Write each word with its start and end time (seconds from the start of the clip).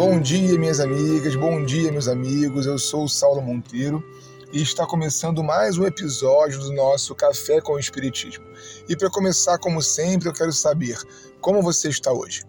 Bom 0.00 0.18
dia, 0.18 0.58
minhas 0.58 0.80
amigas, 0.80 1.36
bom 1.36 1.62
dia, 1.62 1.92
meus 1.92 2.08
amigos. 2.08 2.64
Eu 2.64 2.78
sou 2.78 3.04
o 3.04 3.08
Saulo 3.08 3.42
Monteiro 3.42 4.02
e 4.50 4.62
está 4.62 4.86
começando 4.86 5.44
mais 5.44 5.76
um 5.76 5.84
episódio 5.84 6.58
do 6.58 6.72
nosso 6.72 7.14
Café 7.14 7.60
com 7.60 7.74
o 7.74 7.78
Espiritismo. 7.78 8.42
E 8.88 8.96
para 8.96 9.10
começar, 9.10 9.58
como 9.58 9.82
sempre, 9.82 10.26
eu 10.26 10.32
quero 10.32 10.54
saber 10.54 10.96
como 11.42 11.60
você 11.60 11.90
está 11.90 12.10
hoje. 12.10 12.44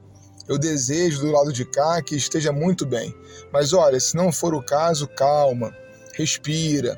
Eu 0.47 0.57
desejo 0.57 1.19
do 1.19 1.31
lado 1.33 1.51
de 1.51 1.65
cá 1.65 2.01
que 2.01 2.15
esteja 2.15 2.53
muito 2.53 2.85
bem, 2.85 3.13
mas 3.51 3.73
olha, 3.73 3.99
se 3.99 4.15
não 4.15 4.31
for 4.31 4.55
o 4.55 4.63
caso, 4.63 5.05
calma, 5.05 5.75
respira. 6.15 6.97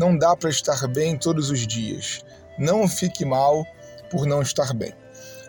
Não 0.00 0.18
dá 0.18 0.34
para 0.34 0.50
estar 0.50 0.84
bem 0.88 1.16
todos 1.16 1.48
os 1.48 1.64
dias. 1.64 2.24
Não 2.58 2.88
fique 2.88 3.24
mal 3.24 3.64
por 4.10 4.26
não 4.26 4.42
estar 4.42 4.74
bem. 4.74 4.92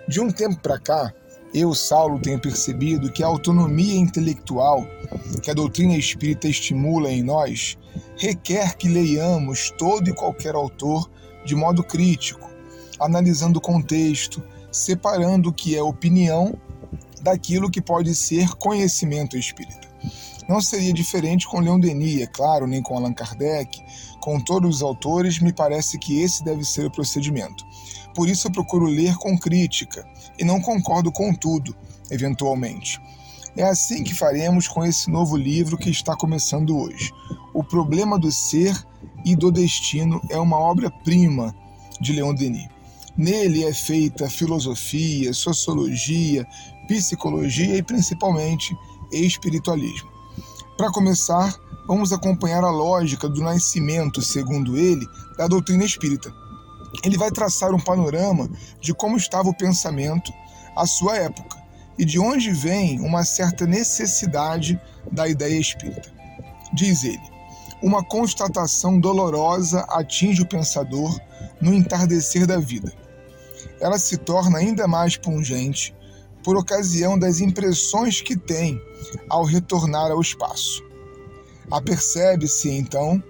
De 0.08 0.22
um 0.22 0.30
tempo 0.30 0.62
para 0.62 0.80
cá, 0.80 1.12
eu, 1.54 1.74
Saulo, 1.76 2.20
tenho 2.20 2.40
percebido 2.40 3.12
que 3.12 3.24
a 3.24 3.28
autonomia 3.28 3.96
intelectual 3.96 4.86
que 5.42 5.52
a 5.52 5.54
doutrina 5.54 5.96
espírita 5.96 6.48
estimula 6.48 7.12
em 7.12 7.22
nós 7.22 7.78
requer 8.18 8.76
que 8.76 8.88
leiamos 8.88 9.72
todo 9.78 10.10
e 10.10 10.14
qualquer 10.14 10.56
autor 10.56 11.10
de 11.46 11.56
modo 11.56 11.84
crítico, 11.84 12.50
analisando 13.00 13.60
o 13.60 13.62
contexto, 13.62 14.42
separando 14.72 15.50
o 15.50 15.54
que 15.54 15.76
é 15.76 15.84
opinião 15.84 16.58
daquilo 17.22 17.70
que 17.70 17.82
pode 17.82 18.16
ser 18.16 18.50
conhecimento 18.56 19.38
espírita. 19.38 19.88
Não 20.48 20.60
seria 20.60 20.94
diferente 20.94 21.48
com 21.48 21.60
Leon 21.60 21.80
Denis, 21.80 22.22
é 22.22 22.28
claro, 22.28 22.68
nem 22.68 22.82
com 22.82 22.98
Allan 22.98 23.14
Kardec, 23.14 23.80
com 24.20 24.40
todos 24.40 24.78
os 24.78 24.82
autores, 24.82 25.40
me 25.40 25.54
parece 25.54 25.98
que 25.98 26.22
esse 26.22 26.44
deve 26.44 26.66
ser 26.66 26.86
o 26.86 26.92
procedimento. 26.92 27.66
Por 28.14 28.30
isso 28.30 28.48
eu 28.48 28.52
procuro 28.52 28.86
ler 28.86 29.16
com 29.16 29.38
crítica 29.38 30.08
e 30.38 30.44
não 30.44 30.62
concordo 30.62 31.12
com 31.12 31.34
tudo, 31.34 31.76
eventualmente. 32.10 33.00
É 33.56 33.64
assim 33.64 34.04
que 34.04 34.16
faremos 34.16 34.68
com 34.68 34.84
esse 34.84 35.12
novo 35.12 35.38
livro 35.38 35.78
que 35.78 35.90
está 35.90 36.16
começando 36.16 36.76
hoje. 36.76 37.12
O 37.54 37.64
Problema 37.64 38.18
do 38.18 38.32
Ser 38.32 38.76
e 39.24 39.36
do 39.36 39.52
Destino 39.52 40.20
é 40.30 40.38
uma 40.40 40.58
obra-prima 40.58 41.56
de 42.02 42.14
Leon 42.14 42.34
Denis. 42.34 42.68
Nele 43.16 43.64
é 43.64 43.74
feita 43.74 44.28
filosofia, 44.28 45.34
sociologia, 45.34 46.48
psicologia 46.88 47.78
e 47.78 47.84
principalmente 47.84 48.76
espiritualismo. 49.12 50.10
Para 50.76 50.92
começar, 50.92 51.56
vamos 51.88 52.12
acompanhar 52.12 52.64
a 52.64 52.72
lógica 52.72 53.30
do 53.30 53.42
nascimento, 53.42 54.20
segundo 54.20 54.76
ele, 54.76 55.06
da 55.38 55.48
doutrina 55.48 55.86
espírita 55.86 56.34
ele 57.04 57.18
vai 57.18 57.32
traçar 57.32 57.74
um 57.74 57.80
panorama 57.80 58.50
de 58.80 58.94
como 58.94 59.18
estava 59.18 59.50
o 59.50 59.58
pensamento 59.58 60.32
à 60.76 60.86
sua 60.86 61.18
época 61.18 61.62
e 61.98 62.06
de 62.06 62.20
onde 62.20 62.52
vem 62.52 63.00
uma 63.00 63.24
certa 63.24 63.66
necessidade 63.66 64.80
da 65.12 65.28
ideia 65.28 65.60
espírita. 65.60 66.12
Diz 66.74 67.04
ele: 67.04 67.22
uma 67.82 68.04
constatação 68.04 69.00
dolorosa 69.00 69.82
atinge 69.90 70.42
o 70.42 70.48
pensador 70.48 71.20
no 71.62 71.74
entardecer 71.74 72.48
da 72.48 72.58
vida. 72.58 72.94
Ela 73.80 74.00
se 74.00 74.18
torna 74.18 74.60
ainda 74.60 74.88
mais 74.88 75.18
pungente 75.18 75.94
por 76.44 76.58
ocasião 76.58 77.18
das 77.18 77.40
impressões 77.40 78.22
que 78.22 78.36
tem 78.36 78.80
ao 79.30 79.44
retornar 79.44 80.12
ao 80.12 80.22
espaço. 80.22 80.84
Apercebe-se 81.72 82.70
então 82.70 83.24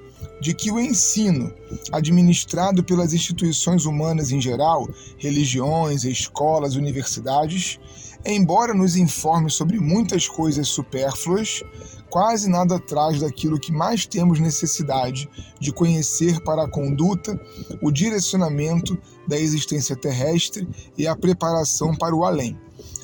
de 0.43 0.53
que 0.53 0.69
o 0.69 0.77
ensino, 0.77 1.53
administrado 1.89 2.83
pelas 2.83 3.13
instituições 3.13 3.85
humanas 3.85 4.29
em 4.29 4.41
geral, 4.41 4.89
religiões, 5.17 6.03
escolas, 6.03 6.75
universidades, 6.75 7.79
embora 8.25 8.73
nos 8.73 8.97
informe 8.97 9.49
sobre 9.49 9.79
muitas 9.79 10.27
coisas 10.27 10.67
supérfluas, 10.67 11.63
quase 12.09 12.49
nada 12.49 12.77
traz 12.77 13.21
daquilo 13.21 13.57
que 13.57 13.71
mais 13.71 14.05
temos 14.05 14.37
necessidade 14.37 15.29
de 15.61 15.71
conhecer 15.71 16.41
para 16.41 16.65
a 16.65 16.69
conduta, 16.69 17.39
o 17.81 17.89
direcionamento 17.89 18.97
da 19.25 19.39
existência 19.39 19.95
terrestre 19.95 20.67
e 20.97 21.07
a 21.07 21.15
preparação 21.15 21.95
para 21.95 22.13
o 22.13 22.25
além. 22.25 22.59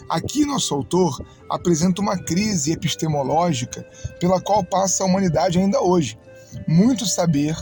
Aqui, 0.09 0.43
nosso 0.43 0.73
autor 0.73 1.25
apresenta 1.49 2.01
uma 2.01 2.17
crise 2.17 2.73
epistemológica 2.73 3.87
pela 4.19 4.41
qual 4.41 4.61
passa 4.61 5.03
a 5.03 5.07
humanidade 5.07 5.57
ainda 5.57 5.81
hoje 5.81 6.17
muito 6.67 7.05
saber, 7.05 7.55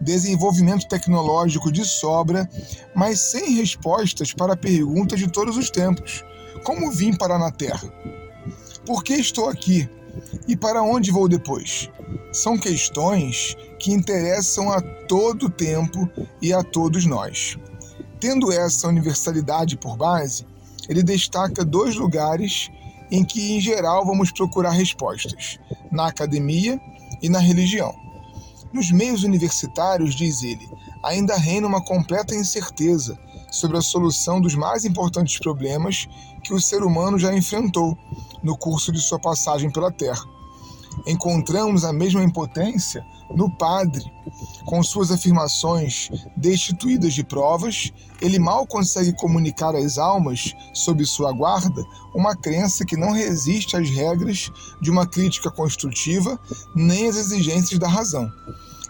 desenvolvimento 0.00 0.86
tecnológico 0.88 1.72
de 1.72 1.84
sobra, 1.84 2.48
mas 2.94 3.20
sem 3.20 3.54
respostas 3.54 4.32
para 4.32 4.56
perguntas 4.56 5.18
de 5.18 5.28
todos 5.28 5.56
os 5.56 5.70
tempos. 5.70 6.24
Como 6.64 6.90
vim 6.90 7.16
parar 7.16 7.38
na 7.38 7.50
Terra? 7.50 7.92
Por 8.86 9.02
que 9.02 9.14
estou 9.14 9.48
aqui? 9.48 9.88
E 10.46 10.56
para 10.56 10.82
onde 10.82 11.10
vou 11.10 11.28
depois? 11.28 11.90
São 12.32 12.58
questões 12.58 13.56
que 13.78 13.92
interessam 13.92 14.70
a 14.70 14.80
todo 14.80 15.50
tempo 15.50 16.08
e 16.42 16.52
a 16.52 16.62
todos 16.62 17.04
nós. 17.06 17.56
Tendo 18.20 18.52
essa 18.52 18.88
universalidade 18.88 19.76
por 19.76 19.96
base, 19.96 20.44
ele 20.88 21.02
destaca 21.02 21.64
dois 21.64 21.94
lugares 21.94 22.70
em 23.10 23.24
que, 23.24 23.52
em 23.52 23.60
geral, 23.60 24.04
vamos 24.04 24.32
procurar 24.32 24.70
respostas: 24.70 25.58
na 25.90 26.08
academia 26.08 26.80
e 27.22 27.28
na 27.28 27.38
religião. 27.38 27.94
Nos 28.72 28.90
meios 28.90 29.24
universitários, 29.24 30.14
diz 30.14 30.42
ele, 30.42 30.68
ainda 31.02 31.36
reina 31.36 31.66
uma 31.66 31.82
completa 31.82 32.34
incerteza 32.34 33.18
sobre 33.50 33.78
a 33.78 33.82
solução 33.82 34.40
dos 34.40 34.54
mais 34.54 34.84
importantes 34.84 35.38
problemas 35.38 36.06
que 36.44 36.52
o 36.52 36.60
ser 36.60 36.82
humano 36.82 37.18
já 37.18 37.34
enfrentou 37.34 37.96
no 38.42 38.56
curso 38.56 38.92
de 38.92 39.00
sua 39.00 39.18
passagem 39.18 39.70
pela 39.70 39.90
Terra. 39.90 40.24
Encontramos 41.06 41.84
a 41.84 41.92
mesma 41.92 42.22
impotência 42.22 43.04
no 43.34 43.50
padre. 43.50 44.04
Com 44.64 44.82
suas 44.82 45.10
afirmações 45.10 46.10
destituídas 46.36 47.14
de 47.14 47.24
provas, 47.24 47.92
ele 48.20 48.38
mal 48.38 48.66
consegue 48.66 49.12
comunicar 49.16 49.74
às 49.74 49.98
almas, 49.98 50.54
sob 50.74 51.04
sua 51.04 51.32
guarda, 51.32 51.82
uma 52.14 52.36
crença 52.36 52.84
que 52.84 52.96
não 52.96 53.12
resiste 53.12 53.76
às 53.76 53.88
regras 53.88 54.50
de 54.80 54.90
uma 54.90 55.06
crítica 55.06 55.50
construtiva 55.50 56.38
nem 56.74 57.08
às 57.08 57.16
exigências 57.16 57.78
da 57.78 57.88
razão. 57.88 58.30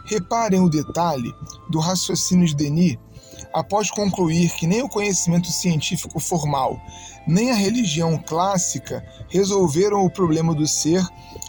Reparem 0.07 0.61
o 0.61 0.71
detalhe 0.71 1.35
do 1.69 1.79
raciocínio 1.79 2.47
de 2.47 2.55
Denis 2.55 2.99
após 3.59 3.91
concluir 3.91 4.51
que 4.55 4.67
nem 4.67 4.83
o 4.83 4.89
conhecimento 4.89 5.51
científico 5.51 6.21
formal, 6.21 6.81
nem 7.27 7.51
a 7.51 7.55
religião 7.55 8.17
clássica 8.17 9.05
resolveram 9.29 10.05
o 10.05 10.11
problema 10.11 10.55
do 10.55 10.67
ser 10.67 11.05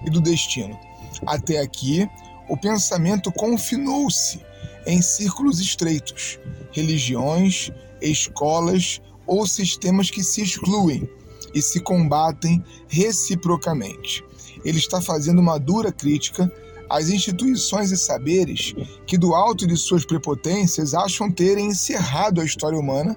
e 0.06 0.10
do 0.10 0.20
destino. 0.20 0.78
Até 1.26 1.60
aqui, 1.60 2.10
o 2.48 2.58
pensamento 2.58 3.32
confinou-se 3.32 4.42
em 4.88 5.02
círculos 5.02 5.60
estreitos, 5.60 6.40
religiões, 6.72 7.72
escolas 8.02 9.00
ou 9.28 9.46
sistemas 9.46 10.10
que 10.10 10.24
se 10.24 10.42
excluem 10.42 11.08
e 11.54 11.62
se 11.62 11.80
combatem 11.80 12.64
reciprocamente. 12.88 14.24
Ele 14.66 14.80
está 14.80 15.00
fazendo 15.00 15.40
uma 15.40 15.60
dura 15.60 15.92
crítica 15.92 16.52
as 16.90 17.10
instituições 17.10 17.92
e 17.92 17.98
saberes 17.98 18.74
que, 19.06 19.18
do 19.18 19.36
alto 19.36 19.68
de 19.68 19.78
suas 19.78 20.06
prepotências, 20.06 20.94
acham 20.94 21.32
terem 21.32 21.68
encerrado 21.68 22.42
a 22.42 22.46
história 22.46 22.78
humana 22.78 23.16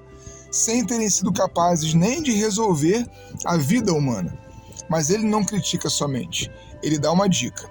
sem 0.51 0.85
terem 0.85 1.09
sido 1.09 1.33
capazes 1.33 1.95
nem 1.95 2.21
de 2.21 2.31
resolver 2.31 3.09
a 3.43 3.57
vida 3.57 3.91
humana. 3.91 4.37
Mas 4.87 5.09
ele 5.09 5.25
não 5.25 5.43
critica 5.43 5.89
somente, 5.89 6.51
ele 6.83 6.99
dá 6.99 7.11
uma 7.11 7.27
dica. 7.27 7.67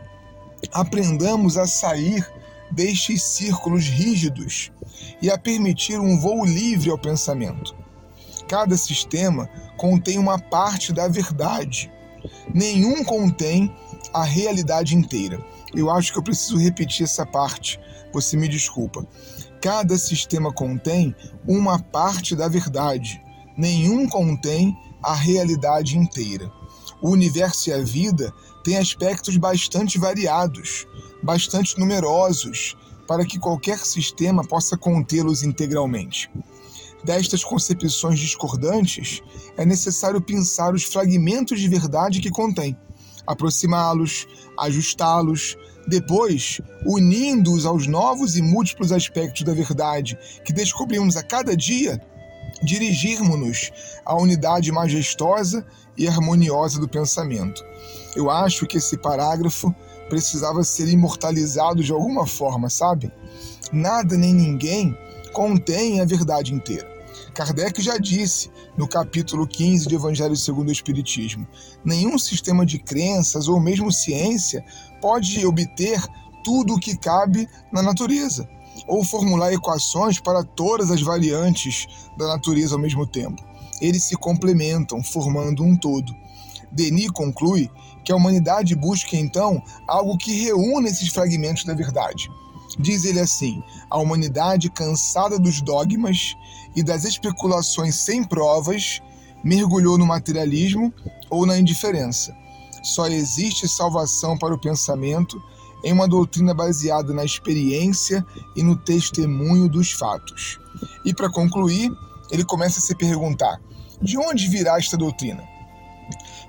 Aprendamos 0.73 1.57
a 1.57 1.67
sair 1.67 2.27
destes 2.73 3.23
círculos 3.23 3.85
rígidos 3.85 4.73
e 5.21 5.31
a 5.31 5.39
permitir 5.39 6.01
um 6.01 6.19
voo 6.19 6.45
livre 6.45 6.91
ao 6.91 6.99
pensamento. 6.99 7.75
Cada 8.49 8.77
sistema 8.77 9.49
contém 9.77 10.19
uma 10.19 10.39
parte 10.39 10.93
da 10.93 11.07
verdade, 11.07 11.91
nenhum 12.53 13.05
contém 13.05 13.73
a 14.13 14.25
realidade 14.25 14.97
inteira. 14.97 15.41
Eu 15.75 15.91
acho 15.91 16.13
que 16.13 16.19
eu 16.19 16.23
preciso 16.23 16.59
repetir 16.59 17.05
essa 17.05 17.25
parte. 17.25 17.81
Você 18.13 18.37
me 18.37 18.49
desculpa. 18.49 19.07
Cada 19.61 19.97
sistema 19.97 20.53
contém 20.53 21.15
uma 21.47 21.79
parte 21.79 22.37
da 22.37 22.49
verdade. 22.49 23.23
Nenhum 23.57 24.09
contém 24.09 24.77
a 25.03 25.15
realidade 25.15 25.97
inteira. 25.97 26.51
O 27.01 27.11
universo 27.11 27.71
e 27.71 27.73
a 27.73 27.83
vida 27.83 28.33
têm 28.65 28.79
aspectos 28.79 29.37
bastante 29.37 29.99
variados, 29.99 30.87
bastante 31.23 31.79
numerosos, 31.79 32.77
para 33.09 33.25
que 33.25 33.39
qualquer 33.39 33.79
sistema 33.79 34.47
possa 34.47 34.77
contê-los 34.77 35.43
integralmente. 35.43 36.31
Destas 37.05 37.43
concepções 37.43 38.21
discordantes, 38.21 39.21
é 39.57 39.65
necessário 39.65 40.21
pensar 40.21 40.73
os 40.73 40.85
fragmentos 40.85 41.61
de 41.61 41.69
verdade 41.69 42.21
que 42.21 42.31
contém 42.31 42.77
aproximá-los, 43.27 44.27
ajustá-los, 44.59 45.57
depois 45.87 46.61
unindo-os 46.87 47.67
aos 47.67 47.87
novos 47.87 48.37
e 48.37 48.43
múltiplos 48.43 48.93
aspectos 48.93 49.43
da 49.43 49.53
verdade 49.53 50.19
que 50.45 50.53
descobrimos 50.53 51.17
a 51.17 51.23
cada 51.23 51.57
dia, 51.57 52.01
dirigirmos-nos 52.63 53.73
à 54.05 54.15
unidade 54.15 54.71
majestosa 54.71 55.65
e 55.97 56.07
harmoniosa 56.07 56.81
do 56.81 56.89
pensamento. 56.89 57.65
Eu 58.15 58.31
acho 58.31 58.67
que 58.67 58.79
esse 58.79 58.97
parágrafo 58.97 59.75
precisava 60.09 60.63
ser 60.63 60.89
imortalizado 60.89 61.83
de 61.83 61.93
alguma 61.93 62.27
forma, 62.27 62.69
sabe? 62.69 63.11
Nada 63.73 64.17
nem 64.17 64.35
ninguém 64.35 64.97
contém 65.33 66.01
a 66.01 66.05
verdade 66.05 66.53
inteira. 66.55 66.92
Kardec 67.35 67.81
já 67.81 67.99
disse 67.99 68.51
no 68.77 68.87
capítulo 68.87 69.47
15 69.47 69.89
do 69.89 69.95
Evangelho 69.95 70.37
segundo 70.37 70.69
o 70.69 70.73
Espiritismo: 70.73 71.47
nenhum 71.85 72.19
sistema 72.19 72.65
de 72.65 72.79
crenças 72.79 73.49
ou 73.49 73.61
mesmo 73.61 73.93
ciência 73.93 74.65
pode 75.01 75.45
obter 75.47 76.01
tudo 76.45 76.75
o 76.75 76.81
que 76.81 76.97
cabe 76.97 77.49
na 77.73 77.83
natureza 77.83 78.49
ou 78.87 79.05
formular 79.05 79.53
equações 79.53 80.19
para 80.19 80.43
todas 80.43 80.91
as 80.91 81.03
variantes 81.03 81.87
da 82.17 82.27
natureza 82.29 82.75
ao 82.75 82.81
mesmo 82.81 83.07
tempo. 83.07 83.43
Eles 83.81 84.05
se 84.05 84.17
complementam, 84.17 85.03
formando 85.03 85.63
um 85.63 85.77
todo. 85.77 86.15
Denis 86.71 87.11
conclui 87.11 87.71
que 88.05 88.13
a 88.13 88.17
humanidade 88.17 88.75
busca 88.75 89.17
então 89.17 89.63
algo 89.87 90.17
que 90.17 90.33
reúna 90.45 90.89
esses 90.89 91.09
fragmentos 91.09 91.65
da 91.65 91.75
verdade. 91.75 92.29
Diz 92.79 93.05
ele 93.05 93.21
assim: 93.21 93.63
a 93.91 93.99
humanidade 93.99 94.71
cansada 94.71 95.39
dos 95.39 95.61
dogmas 95.61 96.37
e 96.75 96.83
das 96.83 97.05
especulações 97.05 97.97
sem 97.97 98.25
provas 98.25 99.01
mergulhou 99.45 99.99
no 99.99 100.07
materialismo 100.07 100.93
ou 101.29 101.45
na 101.45 101.59
indiferença. 101.59 102.35
Só 102.83 103.07
existe 103.07 103.69
salvação 103.69 104.37
para 104.37 104.55
o 104.55 104.61
pensamento 104.61 105.41
em 105.85 105.93
uma 105.93 106.09
doutrina 106.09 106.55
baseada 106.55 107.13
na 107.13 107.25
experiência 107.25 108.25
e 108.57 108.63
no 108.63 108.77
testemunho 108.77 109.69
dos 109.69 109.93
fatos. 109.93 110.59
E 111.05 111.13
para 111.13 111.31
concluir, 111.31 111.91
ele 112.31 112.45
começa 112.45 112.79
a 112.79 112.83
se 112.83 112.95
perguntar: 112.95 113.61
de 114.01 114.17
onde 114.19 114.49
virá 114.49 114.79
esta 114.79 114.97
doutrina? 114.97 115.43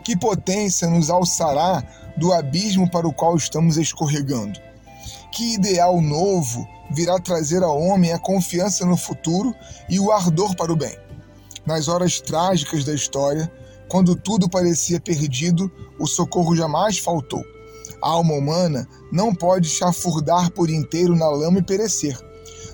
Que 0.03 0.17
potência 0.17 0.89
nos 0.89 1.09
alçará 1.09 1.83
do 2.17 2.31
abismo 2.31 2.89
para 2.89 3.07
o 3.07 3.13
qual 3.13 3.35
estamos 3.35 3.77
escorregando? 3.77 4.59
Que 5.33 5.56
ideal 5.56 6.00
novo 6.00 6.68
virá 6.91 7.19
trazer 7.19 7.63
ao 7.63 7.81
homem 7.81 8.13
a 8.13 8.19
confiança 8.19 8.85
no 8.85 8.95
futuro 8.95 9.51
e 9.89 10.00
o 10.00 10.12
ardor 10.12 10.56
para 10.56 10.71
o 10.71 10.75
bem? 10.75 10.95
Nas 11.65 11.88
horas 11.88 12.21
trágicas 12.21 12.83
da 12.83 12.94
história, 12.94 13.51
quando 13.89 14.15
tudo 14.15 14.47
parecia 14.47 15.00
perdido, 15.00 15.71
o 16.00 16.06
socorro 16.06 16.56
jamais 16.56 17.00
faltou. 17.00 17.44
A 18.03 18.09
alma 18.09 18.35
humana 18.35 18.88
não 19.12 19.33
pode 19.33 19.69
chafurdar 19.69 20.51
por 20.51 20.69
inteiro 20.69 21.15
na 21.15 21.30
lama 21.30 21.57
e 21.57 21.63
perecer. 21.63 22.15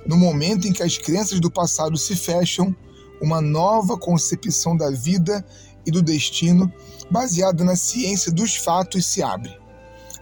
No 0.06 0.17
momento 0.17 0.67
em 0.67 0.73
que 0.73 0.83
as 0.83 0.97
crenças 0.97 1.39
do 1.39 1.50
passado 1.50 1.97
se 1.97 2.13
fecham, 2.13 2.75
uma 3.21 3.39
nova 3.39 3.97
concepção 3.97 4.75
da 4.75 4.91
vida 4.91 5.45
e 5.85 5.91
do 5.91 6.01
destino, 6.01 6.69
baseada 7.09 7.63
na 7.63 7.77
ciência 7.77 8.33
dos 8.33 8.57
fatos, 8.57 9.06
se 9.06 9.23
abre. 9.23 9.57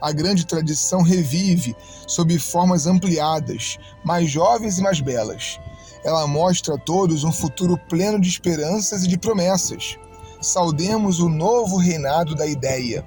A 0.02 0.12
grande 0.12 0.46
tradição 0.46 1.02
revive 1.02 1.76
sob 2.08 2.38
formas 2.40 2.86
ampliadas, 2.86 3.78
mais 4.04 4.30
jovens 4.30 4.78
e 4.78 4.82
mais 4.82 5.02
belas. 5.02 5.60
Ela 6.04 6.28
mostra 6.28 6.76
a 6.76 6.78
todos 6.78 7.24
um 7.24 7.32
futuro 7.32 7.78
pleno 7.90 8.20
de 8.20 8.30
esperanças 8.30 9.04
e 9.04 9.08
de 9.08 9.18
promessas. 9.18 9.98
Saudemos 10.40 11.20
o 11.20 11.28
novo 11.28 11.78
reinado 11.78 12.36
da 12.36 12.46
ideia 12.46 13.04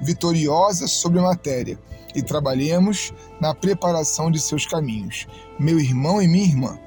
vitoriosa 0.00 0.86
sobre 0.86 1.18
a 1.18 1.22
matéria 1.22 1.78
e 2.14 2.22
trabalhemos 2.22 3.12
na 3.40 3.54
preparação 3.54 4.30
de 4.30 4.40
seus 4.40 4.66
caminhos. 4.66 5.26
Meu 5.58 5.80
irmão 5.80 6.20
e 6.20 6.28
minha 6.28 6.44
irmã, 6.44 6.78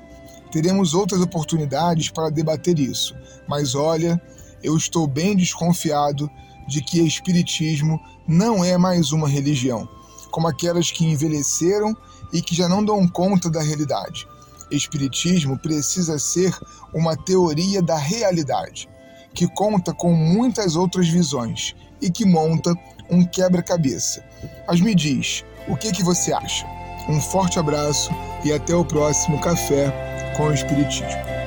teremos 0.52 0.94
outras 0.94 1.22
oportunidades 1.22 2.10
para 2.10 2.30
debater 2.30 2.80
isso, 2.80 3.16
mas 3.48 3.76
olha, 3.76 4.22
eu 4.64 4.76
estou 4.76 5.08
bem 5.08 5.36
desconfiado 5.36 6.30
de 6.70 6.82
que 6.82 7.02
Espiritismo 7.02 8.00
não 8.28 8.64
é 8.64 8.78
mais 8.78 9.12
uma 9.12 9.28
religião, 9.28 9.90
como 10.30 10.48
aquelas 10.48 10.92
que 10.92 11.04
envelheceram 11.04 11.98
e 12.32 12.42
que 12.42 12.56
já 12.56 12.70
não 12.70 12.86
dão 12.86 13.08
conta 13.08 13.50
da 13.50 13.62
realidade. 13.62 14.28
Espiritismo 14.72 15.58
precisa 15.58 16.20
ser 16.20 16.56
uma 16.94 17.18
teoria 17.18 17.82
da 17.82 17.98
realidade, 17.98 18.88
que 19.34 19.48
conta 19.48 19.94
com 19.94 20.14
muitas 20.14 20.76
outras 20.76 21.08
visões 21.08 21.76
e 22.00 22.12
que 22.12 22.24
monta 22.24 22.74
um 23.10 23.26
quebra-cabeça. 23.26 24.24
Mas 24.68 24.80
me 24.80 24.94
diz, 24.94 25.44
o 25.68 25.76
que, 25.76 25.92
que 25.92 26.04
você 26.04 26.32
acha? 26.32 26.68
Um 27.10 27.20
forte 27.20 27.58
abraço 27.58 28.12
e 28.46 28.54
até 28.54 28.76
o 28.76 28.86
próximo 28.86 29.42
Café 29.42 29.92
com 30.38 30.48
o 30.48 30.54
Espiritismo. 30.54 31.39